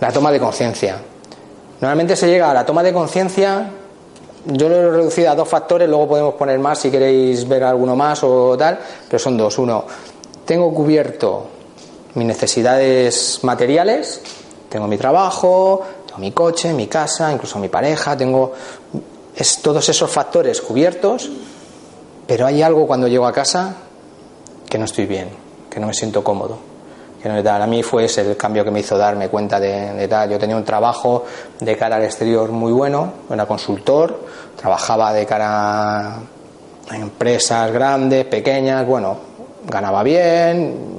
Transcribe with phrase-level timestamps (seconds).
[0.00, 0.96] La toma de conciencia.
[1.80, 3.70] Normalmente se llega a la toma de conciencia,
[4.46, 7.94] yo lo he reducido a dos factores, luego podemos poner más si queréis ver alguno
[7.94, 9.56] más o tal, pero son dos.
[9.58, 9.84] Uno,
[10.44, 11.46] tengo cubierto
[12.14, 14.20] mis necesidades materiales,
[14.68, 18.52] tengo mi trabajo, tengo mi coche, mi casa, incluso mi pareja, tengo
[19.62, 21.30] todos esos factores cubiertos,
[22.26, 23.74] pero hay algo cuando llego a casa
[24.68, 25.28] que no estoy bien,
[25.70, 26.58] que no me siento cómodo.
[27.22, 27.62] Que no tal.
[27.62, 30.28] A mí fue ese el cambio que me hizo darme cuenta de, de tal.
[30.28, 31.24] Yo tenía un trabajo
[31.58, 38.86] de cara al exterior muy bueno, era consultor, trabajaba de cara a empresas grandes, pequeñas,
[38.86, 39.16] bueno,
[39.66, 40.98] ganaba bien,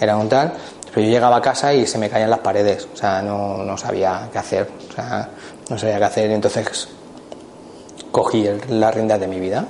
[0.00, 0.52] era, un tal,
[0.94, 3.76] pero yo llegaba a casa y se me caían las paredes, o sea, no, no
[3.76, 5.28] sabía qué hacer, o sea,
[5.68, 6.88] no sabía qué hacer, y entonces
[8.12, 9.66] cogí el- la rienda de mi vida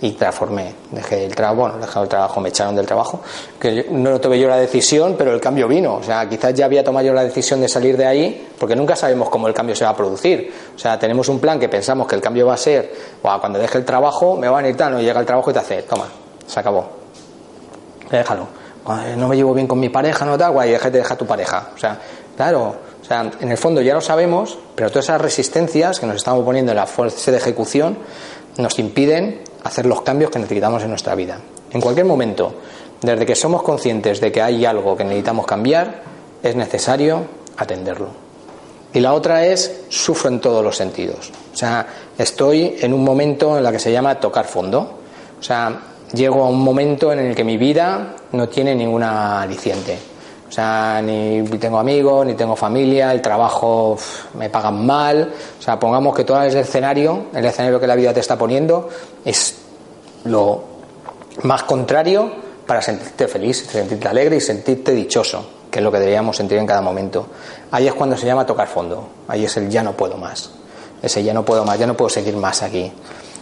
[0.00, 3.20] y transformé, dejé el trabajo, bueno, dejé el trabajo, me echaron del trabajo,
[3.58, 6.84] que no tuve yo la decisión, pero el cambio vino, o sea, quizás ya había
[6.84, 9.84] tomado yo la decisión de salir de ahí, porque nunca sabemos cómo el cambio se
[9.84, 12.58] va a producir, o sea, tenemos un plan que pensamos que el cambio va a
[12.58, 15.50] ser, "Buah, cuando deje el trabajo me va a venir tal, no llega el trabajo
[15.50, 16.06] y te hace, toma,
[16.46, 16.86] se acabó,
[18.10, 18.46] déjalo.
[19.16, 21.68] No me llevo bien con mi pareja, no tal, guay, déjate, deja tu pareja.
[21.74, 21.98] O sea,
[22.34, 26.16] claro, o sea, en el fondo ya lo sabemos, pero todas esas resistencias que nos
[26.16, 27.98] estamos poniendo en la fuerza de ejecución
[28.58, 31.38] nos impiden hacer los cambios que necesitamos en nuestra vida.
[31.70, 32.54] En cualquier momento,
[33.00, 36.02] desde que somos conscientes de que hay algo que necesitamos cambiar,
[36.42, 37.24] es necesario
[37.56, 38.08] atenderlo.
[38.92, 41.30] Y la otra es sufro en todos los sentidos.
[41.52, 44.98] O sea, estoy en un momento en la que se llama tocar fondo.
[45.38, 45.80] O sea,
[46.12, 49.98] llego a un momento en el que mi vida no tiene ninguna aliciente.
[50.48, 53.96] O sea, ni tengo amigos, ni tengo familia, el trabajo
[54.34, 55.30] me pagan mal.
[55.58, 58.88] O sea, pongamos que todo el escenario, el escenario que la vida te está poniendo,
[59.24, 59.56] es
[60.24, 60.62] lo
[61.42, 62.30] más contrario
[62.66, 66.66] para sentirte feliz, sentirte alegre y sentirte dichoso, que es lo que deberíamos sentir en
[66.66, 67.26] cada momento.
[67.70, 70.50] Ahí es cuando se llama tocar fondo, ahí es el ya no puedo más,
[71.02, 72.92] ese ya no puedo más, ya no puedo seguir más aquí.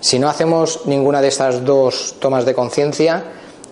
[0.00, 3.22] Si no hacemos ninguna de estas dos tomas de conciencia,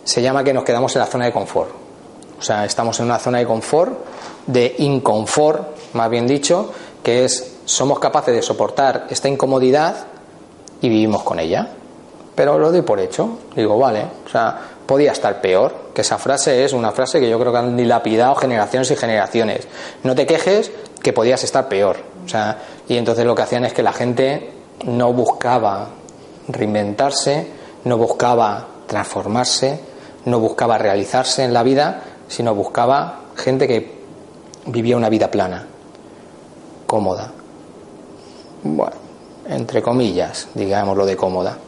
[0.04, 1.89] se llama que nos quedamos en la zona de confort.
[2.40, 3.92] O sea, estamos en una zona de confort,
[4.46, 9.94] de inconfort, más bien dicho, que es somos capaces de soportar esta incomodidad
[10.80, 11.68] y vivimos con ella.
[12.34, 13.38] Pero lo doy por hecho.
[13.54, 15.90] Digo, vale, o sea, podía estar peor.
[15.94, 19.68] Que esa frase es una frase que yo creo que han dilapidado generaciones y generaciones.
[20.02, 20.72] No te quejes
[21.02, 21.98] que podías estar peor.
[22.24, 22.56] O sea,
[22.88, 24.50] y entonces lo que hacían es que la gente
[24.86, 25.90] no buscaba
[26.48, 27.46] reinventarse,
[27.84, 29.80] no buscaba transformarse,
[30.24, 34.00] no buscaba realizarse en la vida, sino buscaba gente que
[34.66, 35.66] vivía una vida plana,
[36.86, 37.32] cómoda.
[38.62, 38.96] Bueno,
[39.48, 41.58] entre comillas, digámoslo de cómoda.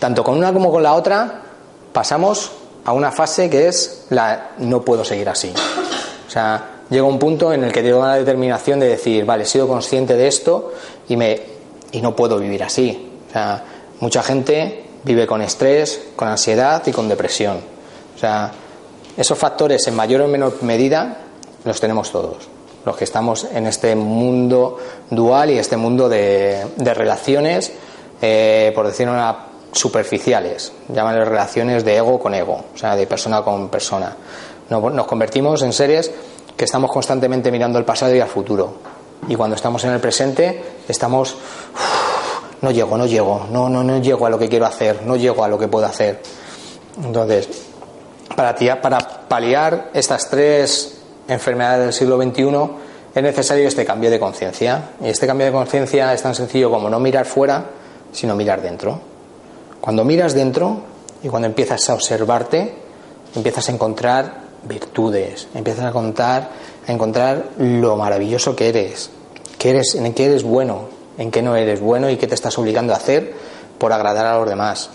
[0.00, 1.42] Tanto con una como con la otra
[1.92, 2.50] pasamos
[2.84, 5.52] a una fase que es la no puedo seguir así.
[6.26, 9.46] O sea, llega un punto en el que tengo la determinación de decir, vale, he
[9.46, 10.72] sido consciente de esto
[11.08, 11.40] y me
[11.92, 13.12] y no puedo vivir así.
[13.28, 13.62] O sea,
[14.00, 17.58] mucha gente vive con estrés, con ansiedad y con depresión.
[18.16, 18.50] O sea,
[19.16, 21.18] esos factores en mayor o menor medida
[21.64, 22.48] los tenemos todos.
[22.84, 24.78] Los que estamos en este mundo
[25.10, 27.72] dual y este mundo de, de relaciones,
[28.20, 33.42] eh, por decirlo una superficiales, llámale relaciones de ego con ego, o sea, de persona
[33.42, 34.14] con persona.
[34.70, 36.10] Nos, convertimos en seres
[36.56, 38.74] que estamos constantemente mirando al pasado y al futuro.
[39.28, 43.98] Y cuando estamos en el presente, estamos, "Uf, no llego, no llego, no, no, no
[43.98, 46.22] llego a lo que quiero hacer, no llego a lo que puedo hacer.
[47.02, 47.48] Entonces,
[48.34, 48.98] para, para
[49.28, 50.98] paliar estas tres
[51.28, 52.70] enfermedades del siglo XXI
[53.14, 54.90] es necesario este cambio de conciencia.
[55.00, 57.64] Y este cambio de conciencia es tan sencillo como no mirar fuera,
[58.12, 58.98] sino mirar dentro.
[59.80, 60.78] Cuando miras dentro
[61.22, 62.74] y cuando empiezas a observarte,
[63.34, 66.50] empiezas a encontrar virtudes, empiezas a contar,
[66.86, 69.10] encontrar lo maravilloso que eres,
[69.58, 70.88] que eres, en qué eres bueno,
[71.18, 73.32] en qué no eres bueno y qué te estás obligando a hacer
[73.78, 74.90] por agradar a los demás.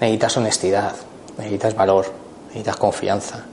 [0.00, 0.92] Necesitas honestidad,
[1.38, 2.06] necesitas valor,
[2.48, 3.44] necesitas confianza.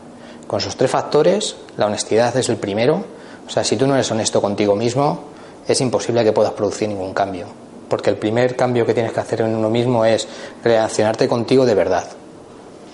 [0.47, 3.03] Con esos tres factores, la honestidad es el primero.
[3.47, 5.19] O sea, si tú no eres honesto contigo mismo,
[5.67, 7.47] es imposible que puedas producir ningún cambio.
[7.89, 10.27] porque el primer cambio que tienes que hacer en uno mismo es
[10.63, 12.05] relacionarte contigo de verdad,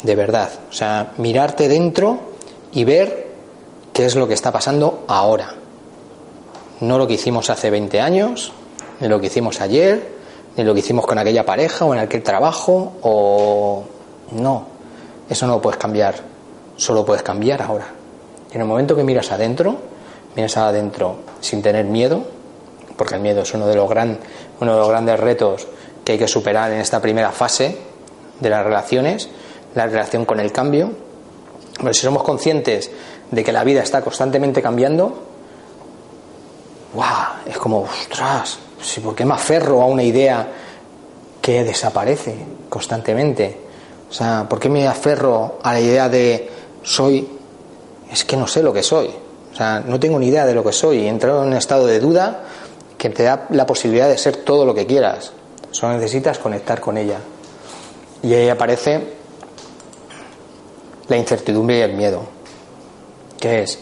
[0.03, 2.19] de verdad, o sea, mirarte dentro
[2.71, 3.27] y ver
[3.93, 5.55] qué es lo que está pasando ahora,
[6.81, 8.51] no lo que hicimos hace 20 años,
[8.99, 10.09] ni lo que hicimos ayer,
[10.57, 13.83] ni lo que hicimos con aquella pareja o en aquel trabajo, o
[14.31, 14.65] no,
[15.31, 16.15] eso no lo puedes cambiar,
[16.75, 17.87] solo puedes cambiar ahora.
[18.51, 19.77] En el momento que miras adentro,
[20.35, 22.21] miras adentro sin tener miedo,
[22.97, 24.19] porque el miedo es uno de los, gran,
[24.59, 25.67] uno de los grandes retos
[26.03, 27.77] que hay que superar en esta primera fase
[28.41, 29.29] de las relaciones,
[29.73, 30.91] la relación con el cambio.
[31.77, 32.91] Pero si somos conscientes
[33.31, 35.17] de que la vida está constantemente cambiando,
[36.93, 37.35] ¡guau!
[37.45, 38.59] Es como, ostras,
[39.01, 40.45] ¿por qué me aferro a una idea
[41.41, 42.35] que desaparece
[42.67, 43.70] constantemente?
[44.11, 46.51] O sea, ¿por qué me aferro a la idea de
[46.83, 47.25] soy?
[48.11, 49.09] Es que no sé lo que soy.
[49.53, 51.05] O sea, no tengo ni idea de lo que soy.
[51.05, 52.43] He entrado en un estado de duda
[52.97, 55.31] que te da la posibilidad de ser todo lo que quieras.
[55.71, 57.19] Solo necesitas conectar con ella.
[58.21, 59.01] Y ahí aparece
[61.07, 62.23] la incertidumbre y el miedo.
[63.39, 63.79] Que es,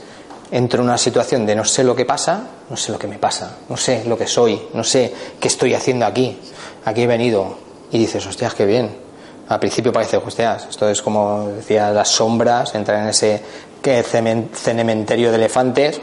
[0.52, 3.18] entro en una situación de no sé lo que pasa, no sé lo que me
[3.18, 6.40] pasa, no sé lo que soy, no sé qué estoy haciendo aquí.
[6.86, 7.58] Aquí he venido.
[7.92, 9.09] Y dices, hostias, qué bien.
[9.50, 13.42] Al principio parece, hostias, esto es como decía, las sombras, entrar en ese
[13.82, 16.00] cementerio de elefantes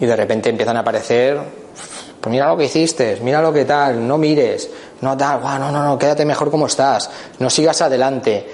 [0.00, 1.38] y de repente empiezan a aparecer
[2.26, 4.68] pues mira lo que hiciste, mira lo que tal, no mires,
[5.00, 7.08] no tal, no, no, no, quédate mejor como estás,
[7.38, 8.44] no sigas adelante.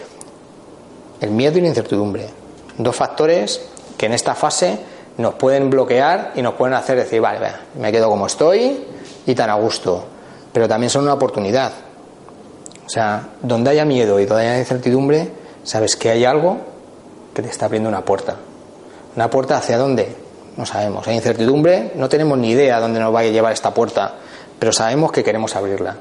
[1.22, 2.28] El miedo y la incertidumbre,
[2.76, 3.62] dos factores
[3.96, 4.78] que en esta fase
[5.16, 7.38] nos pueden bloquear y nos pueden hacer decir, vale,
[7.78, 8.84] me quedo como estoy
[9.24, 10.04] y tan a gusto,
[10.52, 11.72] pero también son una oportunidad.
[12.92, 15.30] Sea, donde haya miedo y donde haya incertidumbre,
[15.62, 16.58] sabes que hay algo
[17.34, 18.36] que te está abriendo una puerta.
[19.16, 20.14] ¿Una puerta hacia dónde?
[20.58, 21.08] No sabemos.
[21.08, 24.16] Hay incertidumbre, no tenemos ni idea dónde nos va a llevar esta puerta,
[24.58, 25.96] pero sabemos que queremos abrirla.